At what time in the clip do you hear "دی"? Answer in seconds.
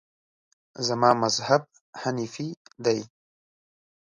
2.83-2.99